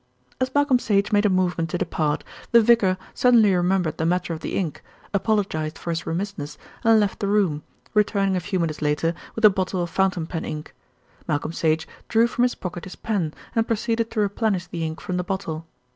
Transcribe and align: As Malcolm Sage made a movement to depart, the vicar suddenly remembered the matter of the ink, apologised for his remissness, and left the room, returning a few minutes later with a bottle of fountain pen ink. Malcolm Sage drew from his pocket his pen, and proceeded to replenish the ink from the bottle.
As 0.39 0.51
Malcolm 0.55 0.79
Sage 0.79 1.11
made 1.11 1.27
a 1.27 1.29
movement 1.29 1.69
to 1.69 1.77
depart, 1.77 2.23
the 2.51 2.59
vicar 2.59 2.97
suddenly 3.13 3.53
remembered 3.53 3.97
the 3.99 4.05
matter 4.07 4.33
of 4.33 4.39
the 4.39 4.55
ink, 4.57 4.81
apologised 5.13 5.77
for 5.77 5.91
his 5.91 6.07
remissness, 6.07 6.57
and 6.83 6.99
left 6.99 7.19
the 7.19 7.27
room, 7.27 7.61
returning 7.93 8.35
a 8.35 8.39
few 8.39 8.59
minutes 8.59 8.81
later 8.81 9.13
with 9.35 9.45
a 9.45 9.51
bottle 9.51 9.83
of 9.83 9.91
fountain 9.91 10.25
pen 10.25 10.43
ink. 10.43 10.73
Malcolm 11.27 11.53
Sage 11.53 11.87
drew 12.09 12.25
from 12.25 12.41
his 12.41 12.55
pocket 12.55 12.85
his 12.85 12.95
pen, 12.95 13.31
and 13.53 13.67
proceeded 13.67 14.09
to 14.09 14.19
replenish 14.19 14.65
the 14.65 14.83
ink 14.83 14.99
from 14.99 15.17
the 15.17 15.23
bottle. 15.23 15.67